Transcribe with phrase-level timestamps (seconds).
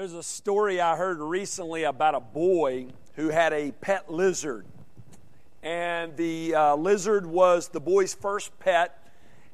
[0.00, 4.64] There's a story I heard recently about a boy who had a pet lizard.
[5.62, 9.06] And the uh, lizard was the boy's first pet,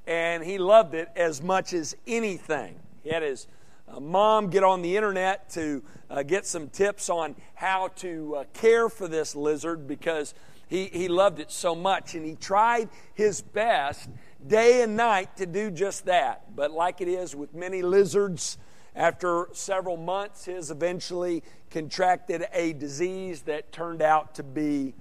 [0.06, 2.79] and he loved it as much as anything.
[3.03, 3.48] He had his
[3.88, 8.44] uh, mom get on the internet to uh, get some tips on how to uh,
[8.53, 10.33] care for this lizard because
[10.69, 12.15] he, he loved it so much.
[12.15, 14.08] And he tried his best
[14.47, 16.55] day and night to do just that.
[16.55, 18.59] But like it is with many lizards,
[18.97, 24.95] after several months, his eventually contracted a disease that turned out to be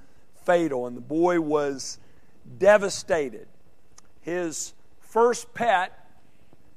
[0.46, 1.98] fatal, and the boy was
[2.58, 3.48] devastated.
[4.22, 6.08] His first pet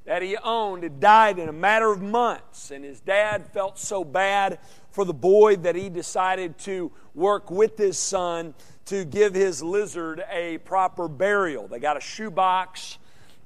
[0.05, 4.05] that he owned had died in a matter of months, and his dad felt so
[4.05, 4.59] bad
[4.91, 8.55] for the boy that he decided to work with his son
[8.87, 11.69] to give his lizard a proper burial.
[11.69, 12.99] They got a shoebox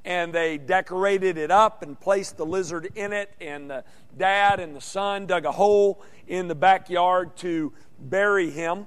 [0.04, 3.32] and they decorated it up and placed the lizard in it.
[3.40, 3.84] And the
[4.16, 8.86] dad and the son dug a hole in the backyard to bury him.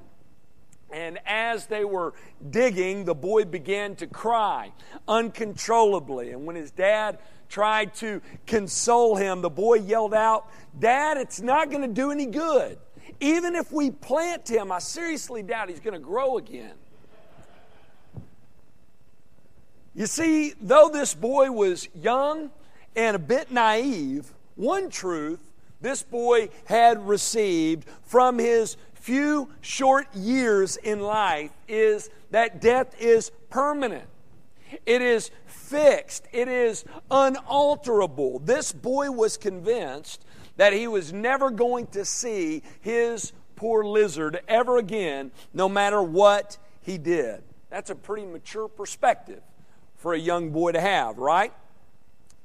[0.91, 2.13] And as they were
[2.49, 4.71] digging, the boy began to cry
[5.07, 6.31] uncontrollably.
[6.31, 11.69] And when his dad tried to console him, the boy yelled out, Dad, it's not
[11.69, 12.77] going to do any good.
[13.19, 16.73] Even if we plant him, I seriously doubt he's going to grow again.
[19.95, 22.51] You see, though this boy was young
[22.97, 25.39] and a bit naive, one truth
[25.79, 33.31] this boy had received from his few short years in life is that death is
[33.49, 34.09] permanent.
[34.85, 36.27] It is fixed.
[36.33, 38.39] It is unalterable.
[38.39, 40.25] This boy was convinced
[40.57, 46.57] that he was never going to see his poor lizard ever again, no matter what
[46.81, 47.43] he did.
[47.69, 49.41] That's a pretty mature perspective
[50.05, 51.51] for a young boy to have, right?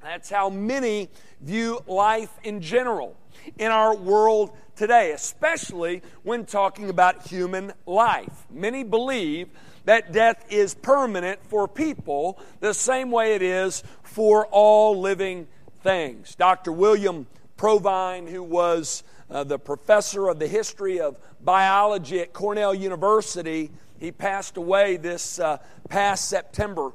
[0.03, 1.11] That's how many
[1.43, 3.19] view life in general
[3.59, 8.47] in our world today, especially when talking about human life.
[8.51, 9.49] Many believe
[9.85, 15.47] that death is permanent for people the same way it is for all living
[15.83, 16.35] things.
[16.37, 16.73] Dr.
[16.73, 17.27] William
[17.59, 24.11] Provine, who was uh, the professor of the history of biology at Cornell University, he
[24.11, 25.59] passed away this uh,
[25.91, 26.93] past September.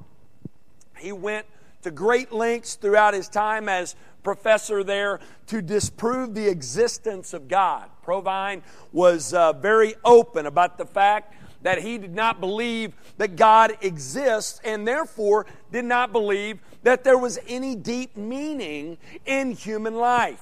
[1.06, 1.46] He went
[1.84, 7.92] to great lengths throughout his time as professor there to disprove the existence of God.
[8.02, 13.78] Provine was uh, very open about the fact that he did not believe that God
[13.82, 20.42] exists and therefore did not believe that there was any deep meaning in human life.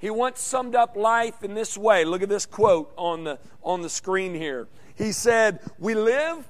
[0.00, 2.04] He once summed up life in this way.
[2.04, 4.66] Look at this quote on the, on the screen here.
[4.96, 6.48] He said, We live,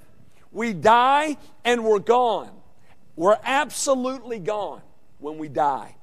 [0.52, 1.36] we die,
[1.66, 2.61] and we're gone.
[3.16, 4.82] We're absolutely gone
[5.18, 5.96] when we die.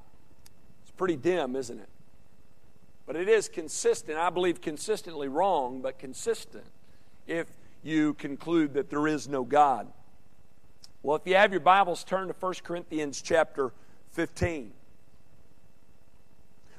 [0.82, 1.88] It's pretty dim, isn't it?
[3.06, 4.16] But it is consistent.
[4.16, 6.64] I believe consistently wrong, but consistent
[7.26, 7.48] if
[7.82, 9.88] you conclude that there is no God.
[11.02, 13.72] Well, if you have your Bibles, turn to 1 Corinthians chapter
[14.12, 14.72] 15.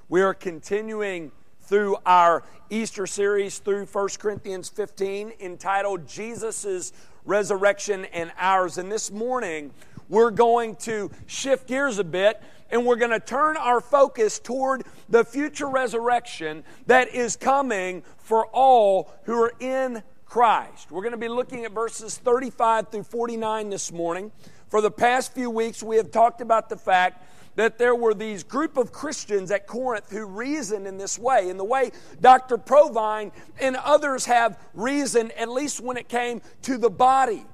[0.09, 1.31] We are continuing
[1.61, 6.93] through our Easter series through 1 Corinthians 15 entitled Jesus'
[7.25, 8.77] Resurrection and Ours.
[8.77, 9.71] And this morning,
[10.11, 12.39] we're going to shift gears a bit
[12.69, 18.45] and we're going to turn our focus toward the future resurrection that is coming for
[18.47, 20.91] all who are in Christ.
[20.91, 24.31] We're going to be looking at verses 35 through 49 this morning.
[24.69, 28.43] For the past few weeks, we have talked about the fact that there were these
[28.43, 32.57] group of Christians at Corinth who reasoned in this way, in the way Dr.
[32.57, 37.45] Provine and others have reasoned, at least when it came to the body.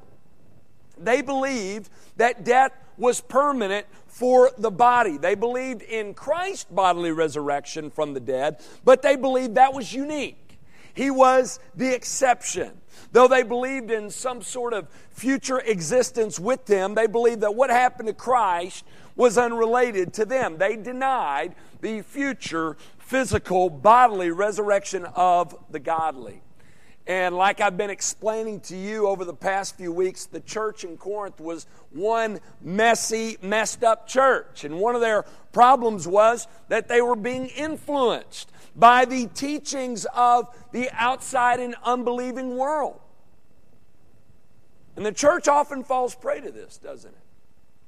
[1.04, 5.18] They believed that death was permanent for the body.
[5.18, 10.60] They believed in Christ's bodily resurrection from the dead, but they believed that was unique.
[10.94, 12.72] He was the exception.
[13.12, 17.70] Though they believed in some sort of future existence with them, they believed that what
[17.70, 18.84] happened to Christ
[19.16, 20.58] was unrelated to them.
[20.58, 26.42] They denied the future physical bodily resurrection of the godly.
[27.08, 30.98] And like I've been explaining to you over the past few weeks, the church in
[30.98, 34.66] Corinth was one messy, messed up church.
[34.66, 35.24] And one of their
[35.54, 42.58] problems was that they were being influenced by the teachings of the outside and unbelieving
[42.58, 43.00] world.
[44.98, 47.24] And the church often falls prey to this, doesn't it?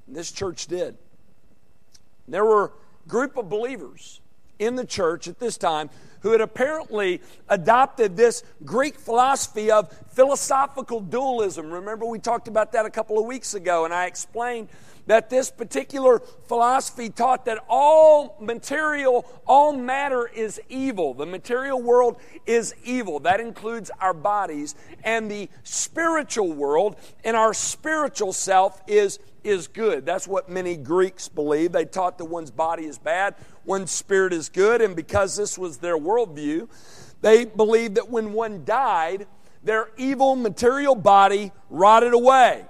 [0.07, 0.98] And this church did.
[2.25, 2.65] There were
[3.06, 4.22] a group of believers
[4.60, 5.89] in the church at this time
[6.21, 11.71] who had apparently adopted this Greek philosophy of philosophical dualism.
[11.71, 14.69] Remember, we talked about that a couple of weeks ago, and I explained
[15.10, 21.16] that this particular philosophy taught that all material, all matter is evil.
[21.16, 23.19] The material world is evil.
[23.22, 24.75] That includes our bodies.
[25.04, 29.18] And the spiritual world and our spiritual self is,
[29.50, 30.06] is good.
[30.06, 31.72] That's what many Greeks believe.
[31.72, 33.36] They taught that one's body is bad,
[33.66, 34.81] one's spirit is good.
[34.81, 36.69] And because this was their worldview,
[37.22, 39.28] they believed that when one died,
[39.63, 42.66] their evil material body rotted away,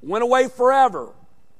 [0.00, 1.12] went away forever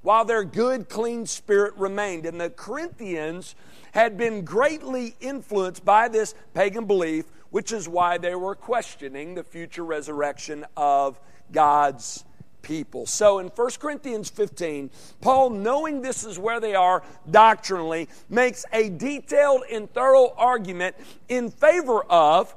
[0.02, 2.26] while their good, clean spirit remained.
[2.26, 3.54] And the Corinthians
[3.92, 9.44] had been greatly influenced by this pagan belief, which is why they were questioning the
[9.44, 11.20] future resurrection of
[11.52, 12.24] God's
[12.62, 13.06] people.
[13.06, 18.88] So in 1 Corinthians 15, Paul, knowing this is where they are doctrinally, makes a
[18.88, 20.96] detailed and thorough argument
[21.28, 22.54] in favor of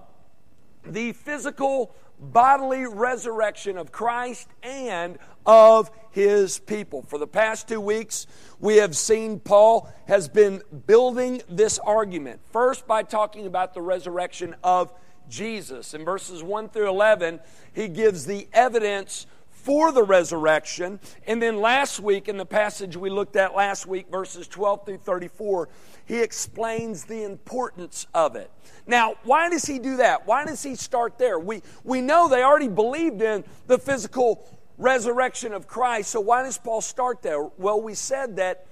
[0.86, 7.02] the physical bodily resurrection of Christ and of his people.
[7.04, 8.26] For the past two weeks,
[8.60, 12.40] we have seen Paul has been building this argument.
[12.52, 14.94] First, by talking about the resurrection of
[15.30, 15.94] Jesus.
[15.94, 17.40] In verses 1 through 11,
[17.74, 19.28] he gives the evidence
[19.66, 21.00] for the resurrection.
[21.26, 24.98] And then last week, in the passage we looked at last week, verses 12 through
[25.00, 25.70] 34,
[26.06, 28.52] he explains the importance of it.
[28.86, 30.28] Now, why does he do that?
[30.28, 31.40] Why does he start there?
[31.40, 34.48] We, we know they already believed in the physical
[34.78, 37.42] resurrection of Christ, so why does Paul start there?
[37.58, 38.68] Well, we said that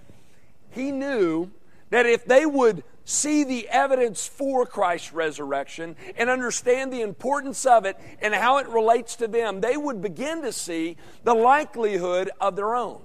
[0.70, 1.50] he knew
[1.90, 7.86] that if they would see the evidence for Christ's resurrection and understand the importance of
[7.86, 12.56] it and how it relates to them, they would begin to see the likelihood of
[12.56, 13.02] their own.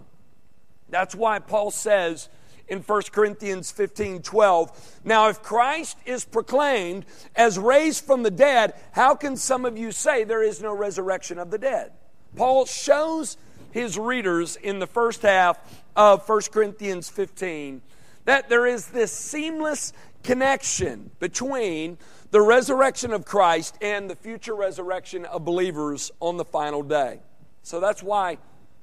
[0.89, 2.29] That's why Paul says
[2.69, 8.75] in 1 Corinthians 15 12, Now, if Christ is proclaimed as raised from the dead,
[8.93, 11.93] how can some of you say there is no resurrection of the dead?
[12.37, 13.37] Paul shows
[13.71, 15.59] his readers in the first half
[15.97, 17.83] of 1 Corinthians 15
[18.28, 21.96] that there is this seamless connection between
[22.30, 27.20] the resurrection of Christ and the future resurrection of believers on the final day.
[27.62, 28.36] So that's why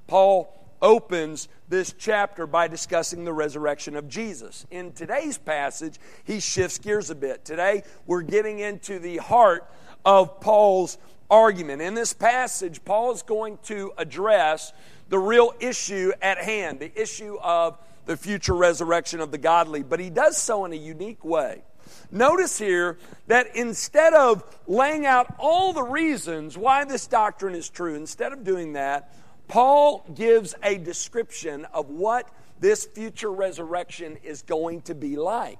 [0.07, 0.51] Paul
[0.81, 4.65] opens this chapter by discussing the resurrection of Jesus.
[4.71, 7.45] In today's passage, he shifts gears a bit.
[7.45, 9.71] Today, we're getting into the heart
[10.03, 10.97] of Paul's
[11.29, 11.83] argument.
[11.83, 14.73] In this passage, Paul is going to address
[15.09, 19.99] the real issue at hand, the issue of the future resurrection of the godly, but
[19.99, 21.63] he does so in a unique way.
[22.11, 22.97] Notice here
[23.27, 28.43] that instead of laying out all the reasons why this doctrine is true, instead of
[28.43, 29.13] doing that,
[29.47, 32.29] Paul gives a description of what
[32.59, 35.59] this future resurrection is going to be like.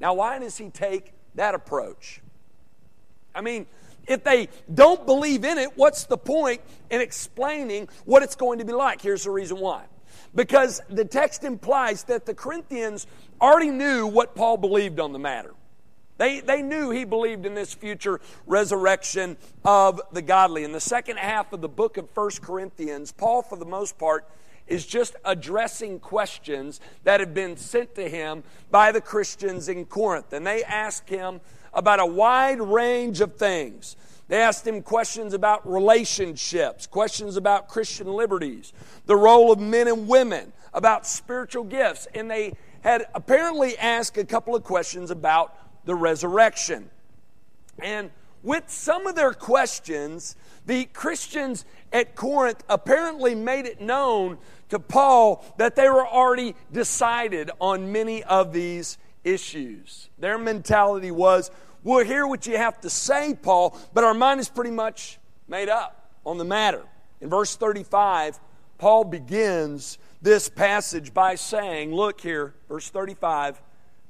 [0.00, 2.20] Now, why does he take that approach?
[3.34, 3.66] I mean,
[4.06, 6.60] if they don't believe in it, what's the point
[6.90, 9.00] in explaining what it's going to be like?
[9.00, 9.84] Here's the reason why
[10.34, 13.06] because the text implies that the Corinthians
[13.40, 15.54] already knew what Paul believed on the matter.
[16.18, 20.62] They, they knew he believed in this future resurrection of the godly.
[20.62, 24.28] In the second half of the book of First Corinthians, Paul, for the most part,
[24.68, 30.32] is just addressing questions that have been sent to him by the Christians in Corinth.
[30.32, 31.40] And they ask him
[31.74, 33.96] about a wide range of things.
[34.28, 38.72] They asked him questions about relationships, questions about Christian liberties,
[39.06, 44.24] the role of men and women, about spiritual gifts, and they had apparently asked a
[44.24, 46.90] couple of questions about the resurrection.
[47.78, 48.10] And
[48.42, 54.38] with some of their questions, the Christians at Corinth apparently made it known
[54.70, 60.08] to Paul that they were already decided on many of these issues.
[60.18, 61.50] Their mentality was,
[61.84, 65.68] We'll hear what you have to say, Paul, but our mind is pretty much made
[65.68, 66.82] up on the matter.
[67.20, 68.38] In verse 35,
[68.78, 73.60] Paul begins this passage by saying, Look here, verse 35,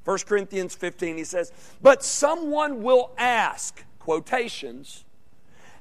[0.04, 5.04] 1 Corinthians 15, he says, But someone will ask, quotations,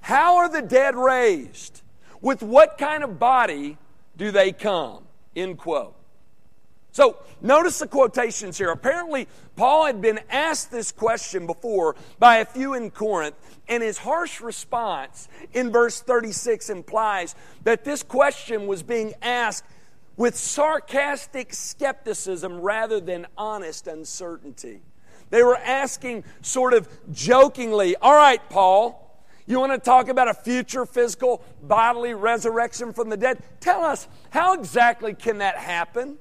[0.01, 1.81] How are the dead raised?
[2.21, 3.77] With what kind of body
[4.15, 5.03] do they come?
[5.35, 5.95] End quote.
[6.91, 8.71] So notice the quotations here.
[8.71, 13.35] Apparently, Paul had been asked this question before by a few in Corinth,
[13.67, 19.63] and his harsh response in verse 36 implies that this question was being asked
[20.17, 24.81] with sarcastic skepticism rather than honest uncertainty.
[25.29, 30.33] They were asking sort of jokingly, All right, Paul, you want to talk about a
[30.33, 33.41] future physical bodily resurrection from the dead?
[33.61, 36.17] Tell us, how exactly can that happen?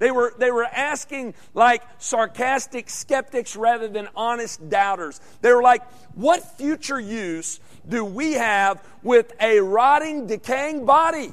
[0.00, 5.20] They were, they were asking like sarcastic skeptics rather than honest doubters.
[5.42, 11.32] They were like, what future use do we have with a rotting, decaying body?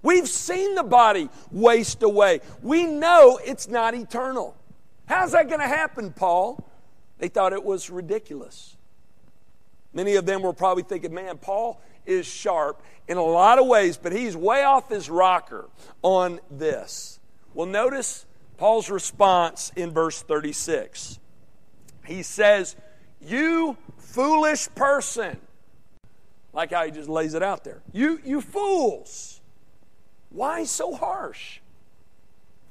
[0.00, 2.40] We've seen the body waste away.
[2.62, 4.56] We know it's not eternal.
[5.06, 6.64] How's that going to happen, Paul?
[7.18, 8.76] They thought it was ridiculous.
[9.92, 13.96] Many of them were probably thinking, man, Paul is sharp in a lot of ways,
[13.96, 15.68] but he's way off his rocker
[16.02, 17.20] on this.
[17.54, 18.26] Well, notice
[18.56, 21.18] Paul's response in verse 36.
[22.04, 22.76] He says,
[23.20, 25.38] You foolish person.
[26.52, 27.82] Like how he just lays it out there.
[27.92, 29.40] You, you fools.
[30.30, 31.60] Why so harsh?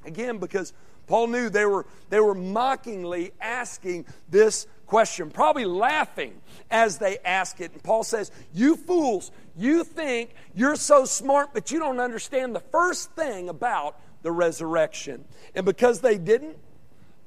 [0.06, 0.74] Again, because
[1.06, 6.34] Paul knew they were, they were mockingly asking this question, probably laughing
[6.72, 7.74] as they ask it.
[7.74, 12.60] And Paul says, You fools, you think you're so smart, but you don't understand the
[12.60, 15.26] first thing about the resurrection.
[15.54, 16.58] And because they didn't,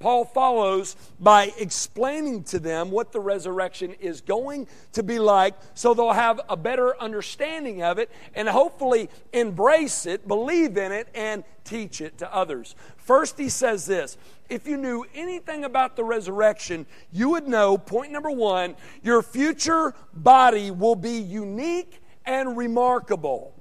[0.00, 5.93] Paul follows by explaining to them what the resurrection is going to be like so
[5.93, 11.45] they'll have a better understanding of it and hopefully embrace it, believe in it, and
[11.64, 12.75] teach it to others.
[12.97, 14.17] First, he says this
[14.50, 19.95] if you knew anything about the resurrection, you would know point number one, your future
[20.12, 23.54] body will be unique and remarkable.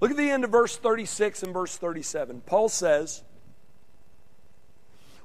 [0.00, 2.42] Look at the end of verse 36 and verse 37.
[2.42, 3.22] Paul says,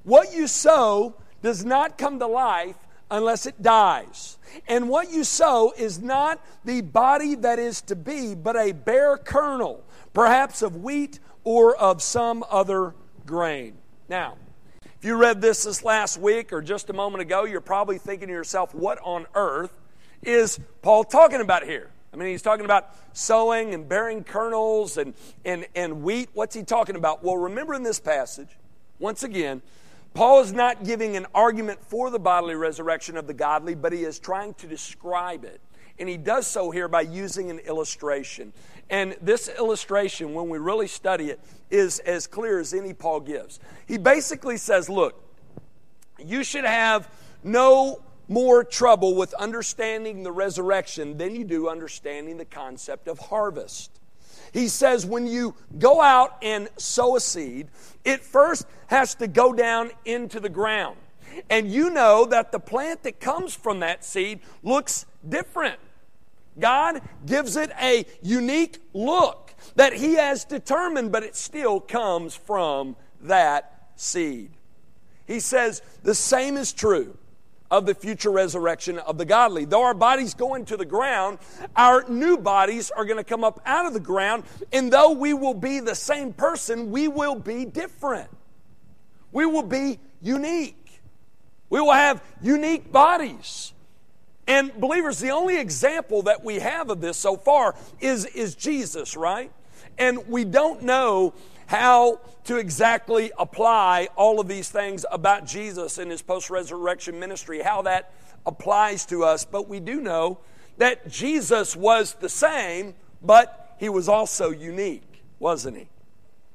[0.04, 2.78] What you sow does not come to life
[3.10, 4.38] unless it dies.
[4.68, 9.18] And what you sow is not the body that is to be, but a bare
[9.18, 9.84] kernel,
[10.14, 12.94] perhaps of wheat or of some other
[13.26, 13.78] grain.
[14.10, 14.38] Now,
[14.84, 18.28] if you read this this last week or just a moment ago, you're probably thinking
[18.30, 19.72] to yourself, what on earth
[20.24, 21.90] is Paul talking about here?
[22.14, 25.14] I mean, he's talking about sowing and bearing kernels and,
[25.46, 26.30] and, and wheat.
[26.34, 27.24] What's he talking about?
[27.24, 28.50] Well, remember in this passage,
[28.98, 29.62] once again,
[30.18, 34.04] Paul is not giving an argument for the bodily resurrection of the godly, but he
[34.04, 35.62] is trying to describe it.
[36.00, 38.52] And he does so here by using an illustration.
[38.90, 43.60] And this illustration, when we really study it, is as clear as any Paul gives.
[43.86, 45.24] He basically says, Look,
[46.18, 47.12] you should have
[47.44, 53.97] no more trouble with understanding the resurrection than you do understanding the concept of harvest.
[54.54, 57.68] He says when you go out and sow a seed,
[58.04, 60.98] it first has to go down into the ground.
[61.50, 65.80] And you know that the plant that comes from that seed looks different.
[66.60, 72.96] God gives it a unique look that He has determined, but it still comes from
[73.22, 74.52] that seed.
[75.26, 77.18] He says the same is true
[77.70, 79.66] of the future resurrection of the godly.
[79.66, 81.40] Though our bodies go into the ground,
[81.76, 85.34] our new bodies are going to come up out of the ground, and though we
[85.34, 88.30] will be the same person, we will be different.
[89.32, 91.02] We will be unique.
[91.70, 93.74] We will have unique bodies.
[94.48, 99.18] And believers, the only example that we have of this so far is, is Jesus,
[99.18, 99.52] right?
[99.98, 101.34] And we don't know
[101.68, 107.62] how to exactly apply all of these things about Jesus and his post resurrection ministry,
[107.62, 108.12] how that
[108.46, 109.46] applies to us.
[109.46, 110.40] But we do know
[110.78, 115.90] that Jesus was the same, but he was also unique, wasn't he?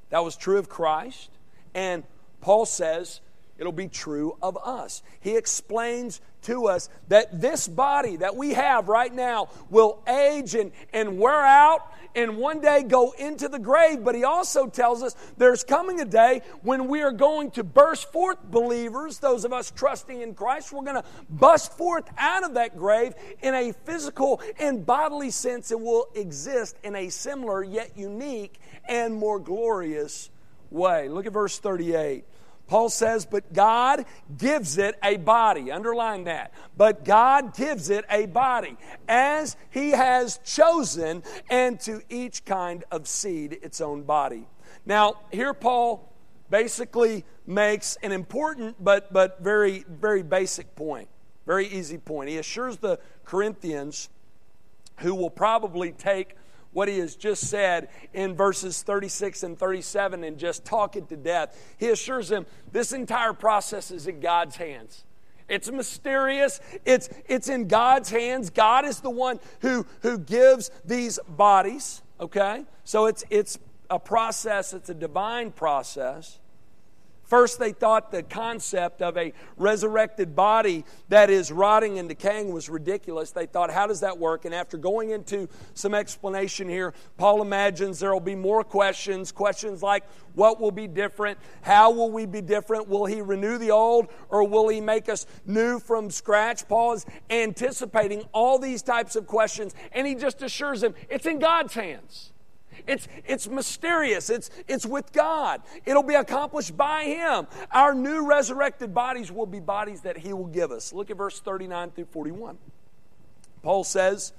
[0.09, 1.29] That was true of Christ.
[1.73, 2.03] And
[2.41, 3.21] Paul says
[3.57, 5.03] it'll be true of us.
[5.19, 10.71] He explains to us that this body that we have right now will age and,
[10.91, 14.03] and wear out and one day go into the grave.
[14.03, 18.11] But he also tells us there's coming a day when we are going to burst
[18.11, 22.53] forth, believers, those of us trusting in Christ, we're going to bust forth out of
[22.55, 27.97] that grave in a physical and bodily sense and will exist in a similar yet
[27.97, 30.29] unique and more glorious
[30.69, 31.09] way.
[31.09, 32.25] Look at verse 38.
[32.67, 34.05] Paul says, but God
[34.37, 35.71] gives it a body.
[35.71, 36.53] Underline that.
[36.75, 38.77] But God gives it a body
[39.07, 44.47] as He has chosen, and to each kind of seed its own body.
[44.85, 46.13] Now, here Paul
[46.49, 51.09] basically makes an important but, but very, very basic point,
[51.45, 52.29] very easy point.
[52.29, 54.09] He assures the Corinthians,
[54.99, 56.35] who will probably take
[56.73, 61.15] what he has just said in verses 36 and 37 and just talk it to
[61.15, 61.75] death.
[61.77, 65.05] He assures them this entire process is in God's hands.
[65.47, 66.59] It's mysterious.
[66.85, 68.49] It's, it's in God's hands.
[68.49, 72.65] God is the one who, who gives these bodies, okay?
[72.83, 76.39] So it's, it's a process, it's a divine process.
[77.33, 82.69] First, they thought the concept of a resurrected body that is rotting and decaying was
[82.69, 83.31] ridiculous.
[83.31, 84.45] They thought, how does that work?
[84.45, 89.31] And after going into some explanation here, Paul imagines there will be more questions.
[89.31, 90.03] Questions like,
[90.35, 91.39] what will be different?
[91.63, 92.87] How will we be different?
[92.87, 96.67] Will he renew the old or will he make us new from scratch?
[96.67, 101.39] Paul is anticipating all these types of questions, and he just assures them it's in
[101.39, 102.32] God's hands.
[102.87, 104.29] It's, it's mysterious.
[104.29, 105.61] It's, it's with God.
[105.85, 107.47] It'll be accomplished by Him.
[107.71, 110.93] Our new resurrected bodies will be bodies that He will give us.
[110.93, 112.57] Look at verse 39 through 41.
[113.61, 114.33] Paul says,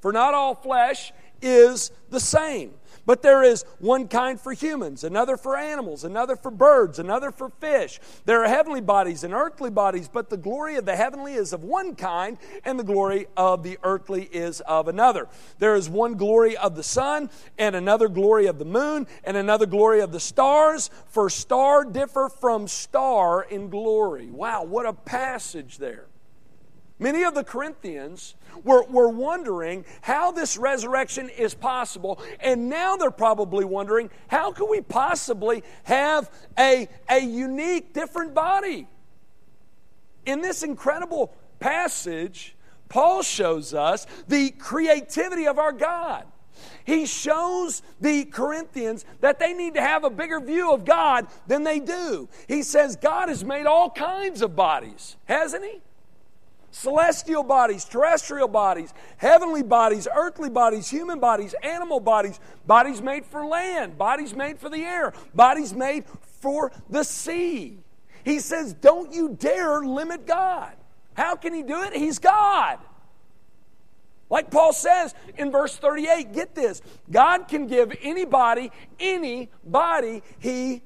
[0.00, 2.72] For not all flesh is the same.
[3.06, 7.48] But there is one kind for humans, another for animals, another for birds, another for
[7.48, 7.98] fish.
[8.24, 11.64] There are heavenly bodies and earthly bodies, but the glory of the heavenly is of
[11.64, 15.28] one kind, and the glory of the earthly is of another.
[15.58, 19.66] There is one glory of the sun, and another glory of the moon, and another
[19.66, 24.30] glory of the stars, for star differ from star in glory.
[24.30, 26.09] Wow, what a passage there.
[27.00, 33.10] Many of the Corinthians were, were wondering how this resurrection is possible, and now they're
[33.10, 38.86] probably wondering how can we possibly have a, a unique, different body?
[40.26, 42.54] In this incredible passage,
[42.90, 46.26] Paul shows us the creativity of our God.
[46.84, 51.64] He shows the Corinthians that they need to have a bigger view of God than
[51.64, 52.28] they do.
[52.46, 55.80] He says God has made all kinds of bodies, hasn't He?
[56.70, 63.44] Celestial bodies, terrestrial bodies, heavenly bodies, earthly bodies, human bodies, animal bodies, bodies made for
[63.44, 66.04] land, bodies made for the air, bodies made
[66.40, 67.78] for the sea.
[68.24, 70.72] He says, Don't you dare limit God.
[71.14, 71.94] How can He do it?
[71.94, 72.78] He's God.
[74.28, 80.82] Like Paul says in verse 38, get this God can give anybody any body He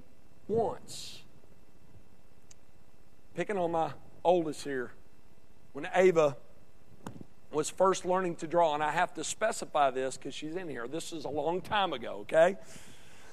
[0.49, 1.21] wants.
[3.35, 3.93] Picking on my
[4.25, 4.93] oldest here
[5.75, 6.37] when Ava
[7.51, 10.87] was first learning to draw, and I have to specify this because she's in here.
[10.89, 12.57] This is a long time ago, okay?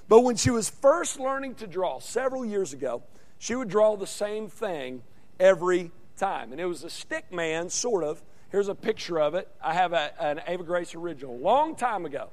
[0.10, 3.03] But when she was first learning to draw several years ago,
[3.38, 5.03] she would draw the same thing
[5.39, 6.51] every time.
[6.51, 8.21] And it was a stick man, sort of.
[8.50, 9.48] Here's a picture of it.
[9.63, 11.38] I have a, an Ava Grace original.
[11.38, 12.29] Long time ago.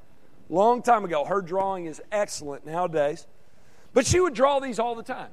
[0.48, 1.24] Long time ago.
[1.26, 3.26] Her drawing is excellent nowadays.
[3.92, 5.30] But she would draw these all the time.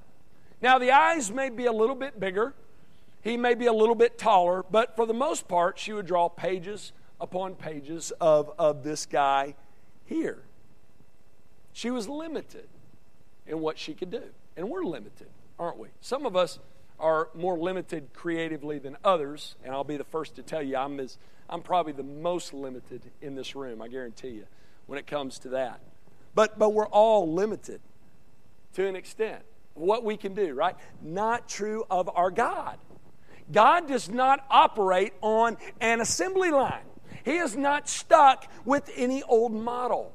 [0.62, 2.54] Now, the eyes may be a little bit bigger
[3.26, 6.30] he may be a little bit taller, but for the most part, she would draw
[6.30, 9.56] pages upon pages of, of this guy
[10.06, 10.44] here.
[11.74, 12.68] She was limited
[13.48, 14.22] in what she could do.
[14.56, 15.88] And we're limited, aren't we?
[16.02, 16.60] Some of us
[17.00, 21.00] are more limited creatively than others, and I'll be the first to tell you I'm,
[21.00, 21.18] as,
[21.50, 24.46] I'm probably the most limited in this room, I guarantee you,
[24.86, 25.80] when it comes to that.
[26.36, 27.82] But, but we're all limited
[28.74, 29.42] to an extent.
[29.74, 30.76] What we can do, right?
[31.02, 32.78] Not true of our God.
[33.51, 36.84] God does not operate on an assembly line.
[37.23, 40.13] He is not stuck with any old model.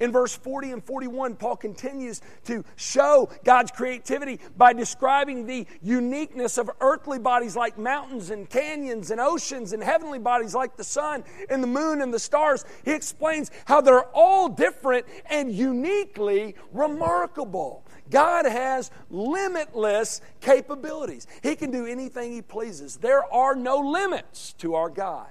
[0.00, 6.58] In verse 40 and 41, Paul continues to show God's creativity by describing the uniqueness
[6.58, 11.24] of earthly bodies like mountains and canyons and oceans and heavenly bodies like the sun
[11.50, 12.64] and the moon and the stars.
[12.84, 17.84] He explains how they're all different and uniquely remarkable.
[18.12, 21.26] God has limitless capabilities.
[21.42, 22.96] He can do anything He pleases.
[22.96, 25.28] There are no limits to our God.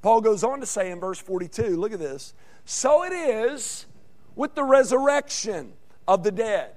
[0.00, 2.32] Paul goes on to say in verse 42, look at this.
[2.64, 3.86] So it is
[4.36, 5.72] with the resurrection
[6.06, 6.70] of the dead.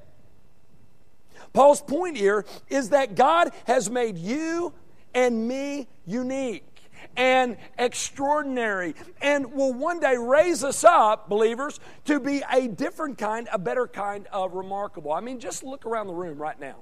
[1.53, 4.73] Paul's point here is that God has made you
[5.13, 6.72] and me unique
[7.15, 13.47] and extraordinary and will one day raise us up, believers, to be a different kind,
[13.51, 15.11] a better kind of remarkable.
[15.11, 16.77] I mean, just look around the room right now.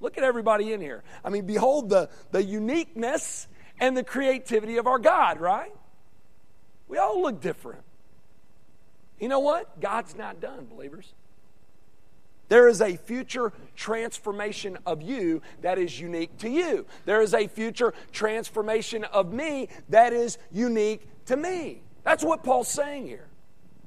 [0.00, 1.02] Look at everybody in here.
[1.24, 3.48] I mean, behold the, the uniqueness
[3.80, 5.72] and the creativity of our God, right?
[6.86, 7.82] We all look different.
[9.18, 9.80] You know what?
[9.80, 11.12] God's not done, believers.
[12.48, 16.86] There is a future transformation of you that is unique to you.
[17.04, 21.82] There is a future transformation of me that is unique to me.
[22.04, 23.28] That's what Paul's saying here.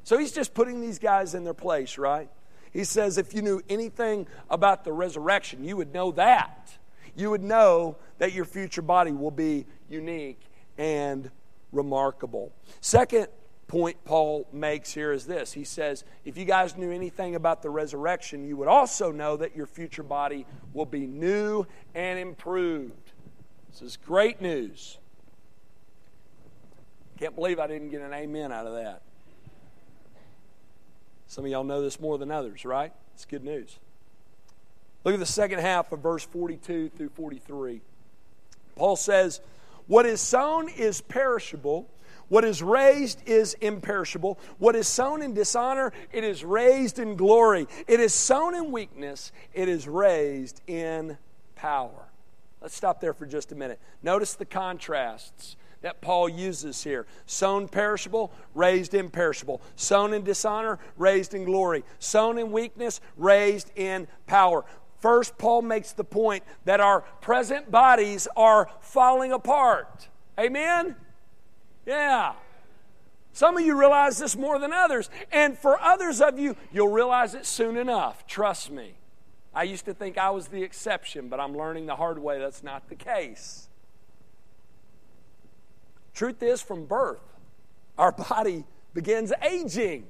[0.04, 2.30] So he's just putting these guys in their place, right?
[2.72, 6.78] He says, if you knew anything about the resurrection, you would know that.
[7.16, 10.40] You would know that your future body will be unique
[10.78, 11.30] and
[11.72, 12.54] remarkable.
[12.80, 13.28] Second
[13.72, 17.70] point Paul makes here is this He says, if you guys knew anything about the
[17.70, 23.14] resurrection, you would also know that your future body will be new and improved.
[23.72, 24.98] This is great news.
[27.18, 29.04] Can't believe I didn't get an amen out of that.
[31.28, 32.92] Some of y'all know this more than others, right?
[33.14, 33.80] It's good news.
[35.06, 37.80] Look at the second half of verse 42 through 43.
[38.76, 39.40] Paul says,
[39.88, 41.88] What is sown is perishable.
[42.32, 44.40] What is raised is imperishable.
[44.58, 47.68] What is sown in dishonor, it is raised in glory.
[47.90, 51.18] It is sown in weakness, it is raised in
[51.56, 52.08] power.
[52.62, 53.82] Let's stop there for just a minute.
[54.02, 59.60] Notice the contrasts that Paul uses here sown perishable, raised imperishable.
[59.76, 61.84] Sown in dishonor, raised in glory.
[62.00, 64.64] Sown in weakness, raised in power.
[65.02, 70.08] First, Paul makes the point that our present bodies are falling apart.
[70.40, 70.96] Amen?
[71.86, 72.34] Yeah.
[73.34, 75.10] Some of you realize this more than others.
[75.32, 78.28] And for others of you, you'll realize it soon enough.
[78.28, 78.94] Trust me.
[79.54, 82.64] I used to think I was the exception, but I'm learning the hard way that's
[82.64, 83.68] not the case.
[86.14, 87.22] Truth is, from birth,
[87.98, 90.08] our body begins aging.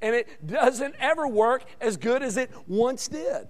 [0.00, 3.48] And it doesn't ever work as good as it once did.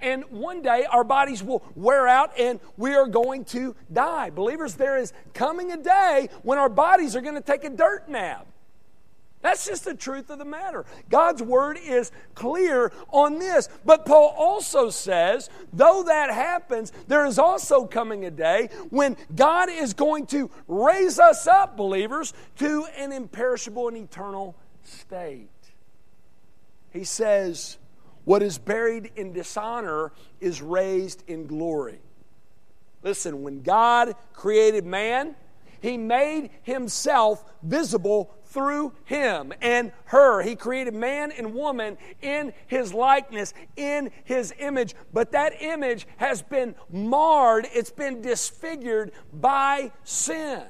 [0.00, 4.30] And one day our bodies will wear out and we are going to die.
[4.30, 8.08] Believers, there is coming a day when our bodies are going to take a dirt
[8.08, 8.46] nap.
[9.42, 10.84] That's just the truth of the matter.
[11.08, 13.70] God's word is clear on this.
[13.86, 19.70] But Paul also says, though that happens, there is also coming a day when God
[19.70, 25.48] is going to raise us up, believers, to an imperishable and eternal state.
[26.92, 27.78] He says,
[28.24, 32.00] what is buried in dishonor is raised in glory.
[33.02, 35.34] Listen, when God created man,
[35.80, 40.42] he made himself visible through him and her.
[40.42, 44.94] He created man and woman in his likeness, in his image.
[45.12, 50.62] But that image has been marred, it's been disfigured by sin.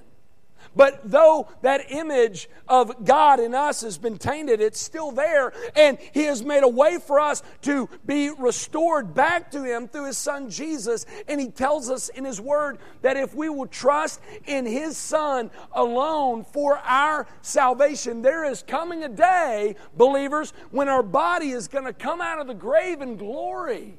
[0.77, 5.53] But though that image of God in us has been tainted, it's still there.
[5.75, 10.07] And He has made a way for us to be restored back to Him through
[10.07, 11.07] His Son Jesus.
[11.27, 15.51] And He tells us in His Word that if we will trust in His Son
[15.73, 21.85] alone for our salvation, there is coming a day, believers, when our body is going
[21.85, 23.95] to come out of the grave in glory.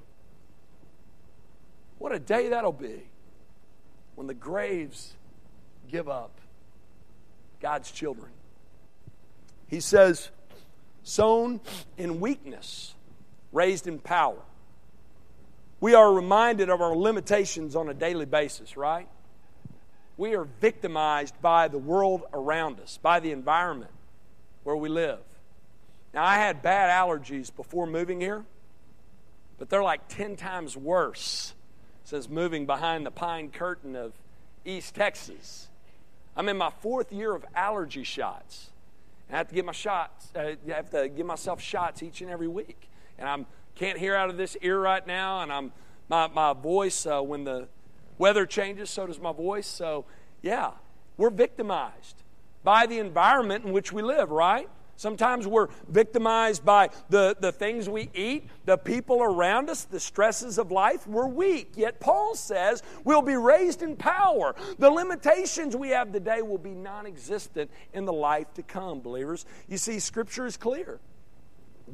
[1.97, 3.03] What a day that'll be
[4.15, 5.13] when the graves
[5.89, 6.40] give up
[7.61, 8.31] God's children.
[9.67, 10.29] He says,
[11.03, 11.61] sown
[11.97, 12.93] in weakness,
[13.51, 14.39] raised in power.
[15.79, 19.07] We are reminded of our limitations on a daily basis, right?
[20.17, 23.91] We are victimized by the world around us, by the environment
[24.63, 25.19] where we live.
[26.13, 28.43] Now, I had bad allergies before moving here,
[29.57, 31.53] but they're like 10 times worse
[32.03, 34.13] since moving behind the pine curtain of
[34.65, 35.69] East Texas.
[36.35, 38.69] I'm in my fourth year of allergy shots.
[39.27, 40.29] And I have to get my shots.
[40.35, 42.89] Uh, I have to give myself shots each and every week.
[43.17, 45.41] And I can't hear out of this ear right now.
[45.41, 45.71] And I'm
[46.09, 47.67] my my voice uh, when the
[48.17, 49.67] weather changes, so does my voice.
[49.67, 50.05] So
[50.41, 50.71] yeah,
[51.17, 52.23] we're victimized
[52.63, 54.31] by the environment in which we live.
[54.31, 54.69] Right?
[55.01, 60.59] Sometimes we're victimized by the, the things we eat, the people around us, the stresses
[60.59, 61.07] of life.
[61.07, 61.71] We're weak.
[61.75, 64.53] Yet Paul says we'll be raised in power.
[64.77, 69.47] The limitations we have today will be non existent in the life to come, believers.
[69.67, 70.99] You see, Scripture is clear.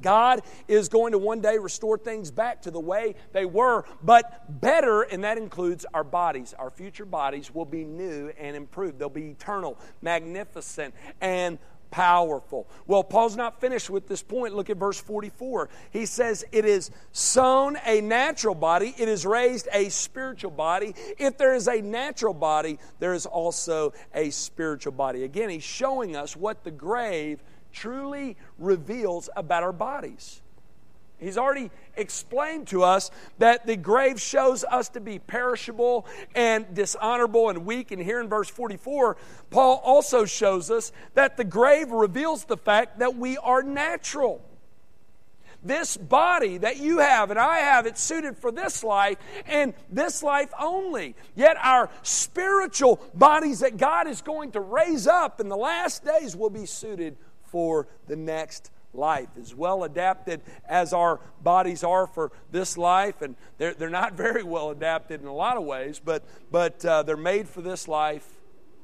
[0.02, 4.60] God is going to one day restore things back to the way they were, but
[4.60, 6.54] better, and that includes our bodies.
[6.60, 9.00] Our future bodies will be new and improved.
[9.00, 11.58] They'll be eternal, magnificent, and
[11.92, 12.68] powerful.
[12.86, 14.56] Well, Paul's not finished with this point.
[14.56, 15.70] Look at verse 44.
[15.92, 20.96] He says, It is sown a natural body, it is raised a spiritual body.
[21.18, 25.24] If there is a natural body, there is also a spiritual body.
[25.24, 30.42] Again, he's showing us what the grave truly reveals about our bodies.
[31.20, 37.50] He's already explained to us that the grave shows us to be perishable and dishonorable
[37.50, 37.92] and weak.
[37.92, 39.18] And here in verse 44,
[39.50, 44.44] Paul also shows us that the grave reveals the fact that we are natural.
[45.64, 50.22] This body that you have and I have, it's suited for this life and this
[50.22, 51.16] life only.
[51.36, 56.36] Yet our spiritual bodies that God is going to raise up in the last days
[56.36, 62.32] will be suited for the next life, as well adapted as our bodies are for
[62.52, 63.22] this life.
[63.22, 67.04] And they're, they're not very well adapted in a lot of ways, but, but uh,
[67.04, 68.28] they're made for this life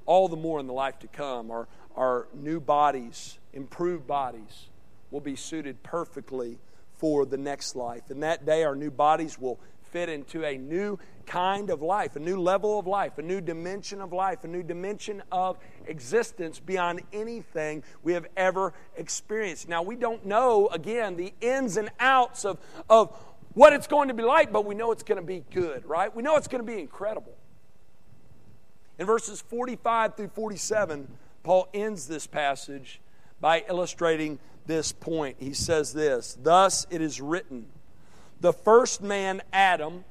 [0.05, 1.51] all the more in the life to come.
[1.51, 4.67] Our, our new bodies, improved bodies,
[5.11, 6.57] will be suited perfectly
[6.95, 8.09] for the next life.
[8.09, 9.59] And that day, our new bodies will
[9.93, 14.01] fit into a new kind of life, a new level of life, a new dimension
[14.01, 19.69] of life, a new dimension of existence beyond anything we have ever experienced.
[19.69, 22.57] Now, we don't know, again, the ins and outs of,
[22.89, 23.15] of
[23.53, 26.13] what it's going to be like, but we know it's going to be good, right?
[26.13, 27.35] We know it's going to be incredible.
[28.97, 31.07] In verses 45 through 47,
[31.43, 32.99] Paul ends this passage
[33.39, 35.37] by illustrating this point.
[35.39, 37.67] He says this Thus it is written,
[38.43, 40.03] the first man, Adam,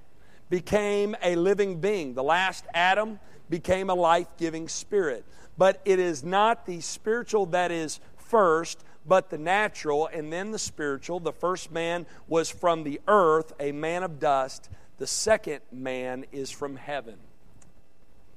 [0.48, 2.14] became a living being.
[2.14, 5.26] The last Adam became a life giving spirit.
[5.58, 10.58] But it is not the spiritual that is first, but the natural, and then the
[10.58, 11.20] spiritual.
[11.20, 14.70] The first man was from the earth, a man of dust.
[14.96, 17.16] The second man is from heaven.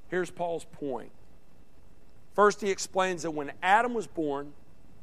[0.10, 1.12] Here's Paul's point.
[2.34, 4.52] First, he explains that when Adam was born,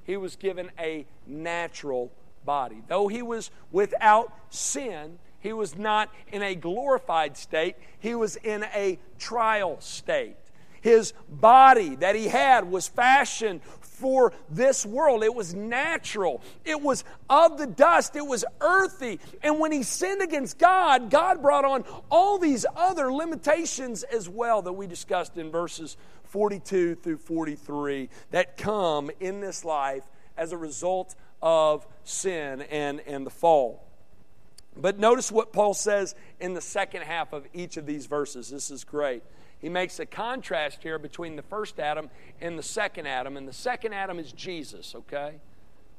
[0.05, 2.13] he was given a natural
[2.45, 2.83] body.
[2.89, 8.65] Though he was without sin, he was not in a glorified state, he was in
[8.75, 10.37] a trial state.
[10.81, 15.23] His body that he had was fashioned for this world.
[15.23, 16.43] It was natural.
[16.65, 18.17] It was of the dust.
[18.17, 19.21] It was earthy.
[19.45, 24.61] And when he sinned against God, God brought on all these other limitations as well
[24.63, 30.03] that we discussed in verses 42 through 43 that come in this life
[30.37, 33.85] as a result of sin and, and the fall.
[34.77, 38.49] But notice what Paul says in the second half of each of these verses.
[38.49, 39.23] This is great.
[39.59, 43.37] He makes a contrast here between the first Adam and the second Adam.
[43.37, 45.35] And the second Adam is Jesus, okay?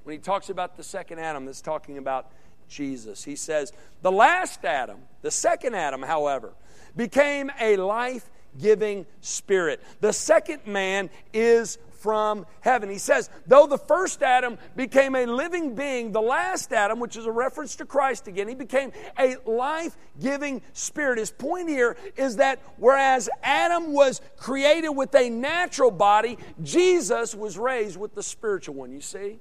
[0.04, 2.32] When he talks about the second Adam, that's talking about
[2.68, 3.24] Jesus.
[3.24, 6.54] He says, The last Adam, the second Adam, however,
[6.96, 8.30] became a life
[8.60, 9.82] giving spirit.
[10.02, 12.90] The second man is from heaven.
[12.90, 17.26] He says, though the first Adam became a living being, the last Adam, which is
[17.26, 21.18] a reference to Christ again, he became a life giving spirit.
[21.18, 27.58] His point here is that whereas Adam was created with a natural body, Jesus was
[27.58, 28.92] raised with the spiritual one.
[28.92, 29.40] You see?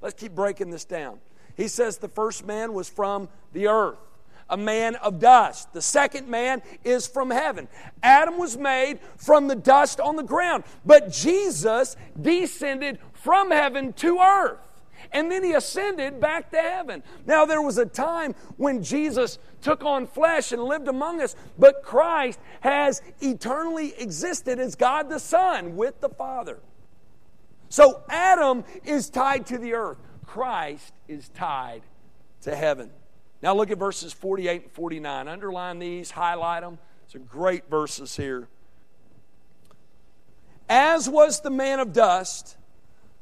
[0.00, 1.18] Let's keep breaking this down.
[1.56, 3.98] He says the first man was from the earth
[4.48, 5.72] a man of dust.
[5.72, 7.68] The second man is from heaven.
[8.02, 14.18] Adam was made from the dust on the ground, but Jesus descended from heaven to
[14.18, 14.58] earth.
[15.12, 17.02] And then he ascended back to heaven.
[17.26, 21.82] Now, there was a time when Jesus took on flesh and lived among us, but
[21.82, 26.58] Christ has eternally existed as God the Son with the Father.
[27.68, 31.82] So, Adam is tied to the earth, Christ is tied
[32.42, 32.90] to heaven.
[33.46, 35.28] Now look at verses 48 and 49.
[35.28, 36.78] Underline these, highlight them.
[37.06, 38.48] Some great verses here.
[40.68, 42.56] As was the man of dust,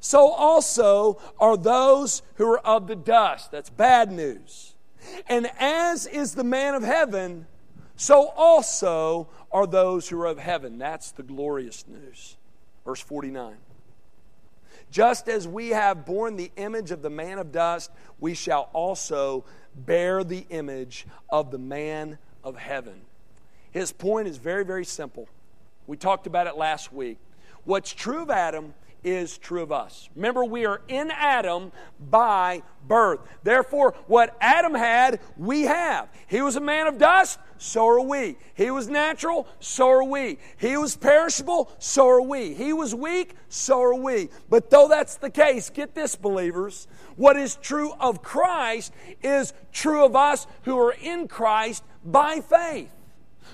[0.01, 3.51] so also are those who are of the dust.
[3.51, 4.75] That's bad news.
[5.27, 7.47] And as is the man of heaven,
[7.95, 10.79] so also are those who are of heaven.
[10.79, 12.39] That's the glorious news.
[12.87, 13.57] Verse 49.
[14.91, 19.45] Just as we have borne the image of the man of dust, we shall also
[19.75, 23.01] bear the image of the man of heaven.
[23.71, 25.29] His point is very, very simple.
[25.87, 27.19] We talked about it last week.
[27.65, 30.09] What's true of Adam is true of us.
[30.17, 31.71] Remember, we are in Adam
[32.11, 33.21] by birth.
[33.43, 36.09] Therefore, what Adam had, we have.
[36.27, 38.37] He was a man of dust, so are we.
[38.55, 40.39] He was natural, so are we.
[40.59, 42.55] He was perishable, so are we.
[42.55, 44.29] He was weak, so are we.
[44.49, 46.87] But though that's the case, get this, believers.
[47.17, 52.94] What is true of Christ is true of us who are in Christ by faith.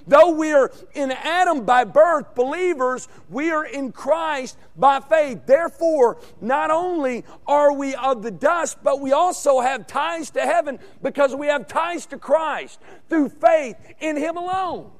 [0.06, 5.46] Though we are in Adam by birth, believers, we are in Christ by faith.
[5.46, 10.78] Therefore, not only are we of the dust, but we also have ties to heaven
[11.02, 14.90] because we have ties to Christ through faith in Him alone.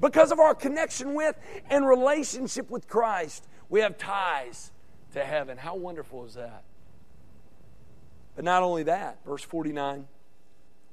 [0.00, 1.36] Because of our connection with
[1.70, 4.72] and relationship with Christ, we have ties
[5.12, 5.56] to heaven.
[5.56, 6.64] How wonderful is that?
[8.34, 10.06] But not only that, verse 49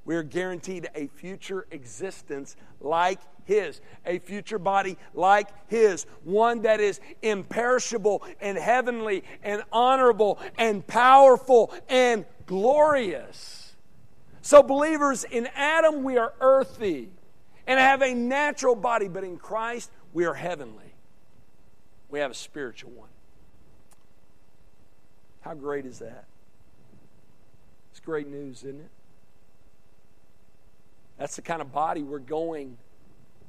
[0.04, 6.80] we are guaranteed a future existence like His, a future body like His, one that
[6.80, 13.74] is imperishable and heavenly and honorable and powerful and glorious.
[14.42, 17.08] So, believers, in Adam we are earthy
[17.66, 20.94] and have a natural body, but in Christ we are heavenly.
[22.10, 23.08] We have a spiritual one.
[25.40, 26.26] How great is that?
[27.90, 28.90] It's great news, isn't it?
[31.18, 32.76] That's the kind of body we're going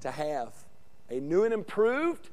[0.01, 0.53] to have
[1.09, 2.29] a new and improved,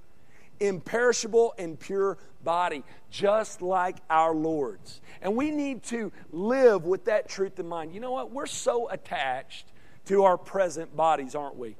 [0.61, 5.01] imperishable, and pure body, just like our Lord's.
[5.21, 7.95] And we need to live with that truth in mind.
[7.95, 8.31] You know what?
[8.31, 9.67] We're so attached
[10.07, 11.77] to our present bodies, aren't we?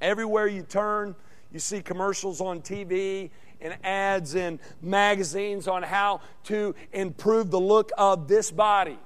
[0.00, 1.14] Everywhere you turn,
[1.52, 7.90] you see commercials on TV and ads in magazines on how to improve the look
[7.96, 8.98] of this body.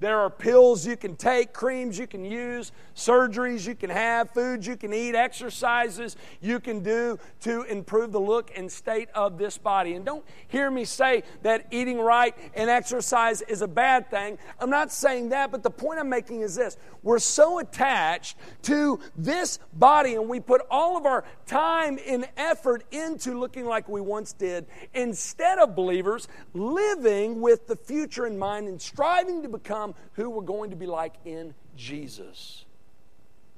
[0.00, 4.64] There are pills you can take, creams you can use, surgeries you can have, foods
[4.64, 9.58] you can eat, exercises you can do to improve the look and state of this
[9.58, 9.94] body.
[9.94, 14.38] And don't hear me say that eating right and exercise is a bad thing.
[14.60, 19.00] I'm not saying that, but the point I'm making is this we're so attached to
[19.16, 24.00] this body and we put all of our time and effort into looking like we
[24.00, 29.48] once did instead of believers living with the future in mind and striving to
[29.88, 32.64] become who we're going to be like in Jesus.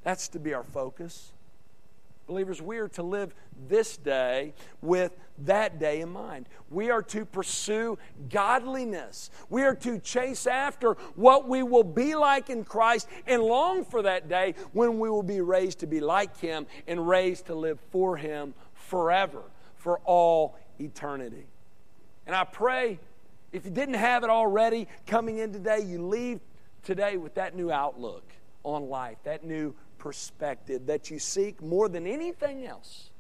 [0.03, 1.33] That's to be our focus.
[2.27, 3.35] Believers, we are to live
[3.69, 6.49] this day with that day in mind.
[6.71, 7.99] We are to pursue
[8.31, 9.31] godliness.
[9.49, 14.03] We are to chase after what we will be like in Christ and long for
[14.03, 17.81] that day when we will be raised to be like Him and raised to live
[17.91, 19.43] for Him forever,
[19.77, 21.47] for all eternity.
[22.29, 23.01] And I pray
[23.53, 26.41] if you didn't have it already coming in today, you leave
[26.83, 28.25] today with that new outlook
[28.63, 33.11] on life, that new perspective that you seek more than anything else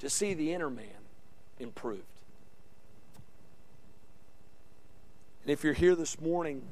[0.00, 0.86] to see the inner man
[1.58, 2.02] improved.
[5.42, 6.62] And if you're here this morning,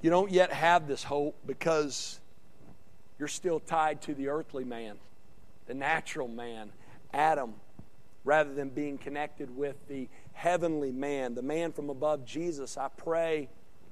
[0.00, 2.20] you don't yet have this hope because
[3.18, 4.96] you're still tied to the earthly man,
[5.66, 6.72] the natural man,
[7.12, 7.54] Adam,
[8.24, 12.76] rather than being connected with the heavenly man, the man from above, Jesus.
[12.76, 13.48] I pray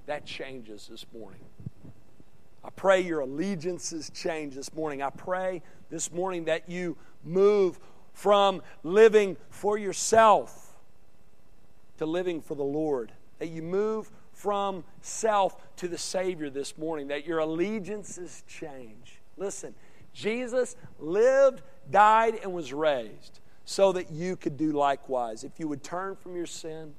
[0.07, 1.41] that changes this morning.
[2.63, 5.03] I pray your allegiances change this morning.
[5.03, 7.79] I pray this morning that you move
[8.13, 10.77] from living for yourself
[11.99, 13.13] to living for the Lord.
[13.39, 17.09] That you move from self to the Savior this morning.
[17.09, 19.21] That your allegiances change.
[19.37, 19.75] Listen,
[20.13, 23.41] Jesus lived, died, and was raised
[23.71, 25.45] so that you could do likewise.
[25.45, 26.93] If you would turn from your sin,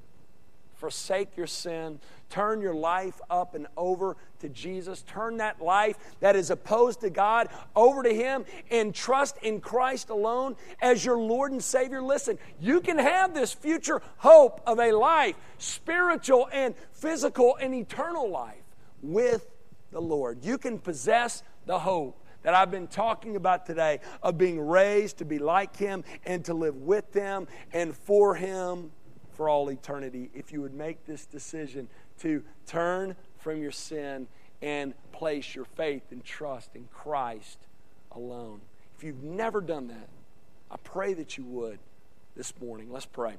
[0.76, 6.34] forsake your sin, turn your life up and over to Jesus, turn that life that
[6.34, 11.52] is opposed to God over to Him, and trust in Christ alone as your Lord
[11.52, 12.00] and Savior.
[12.00, 18.30] Listen, you can have this future hope of a life, spiritual and physical and eternal
[18.30, 18.64] life
[19.02, 19.46] with
[19.90, 20.42] the Lord.
[20.42, 25.24] You can possess the hope that I've been talking about today of being raised to
[25.24, 28.90] be like Him and to live with Him and for Him
[29.32, 31.88] for all eternity if you would make this decision
[32.20, 34.28] to turn from your sin
[34.60, 37.58] and place your faith and trust in Christ
[38.12, 38.60] alone.
[38.96, 40.08] If you've never done that,
[40.70, 41.78] I pray that you would
[42.36, 42.92] this morning.
[42.92, 43.34] Let's pray.